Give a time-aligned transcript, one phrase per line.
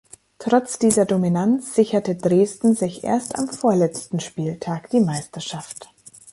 [0.39, 5.89] Trotz dieser Dominanz sicherte Dresden sich erst am vorletzten Spieltag die Meisterschaft.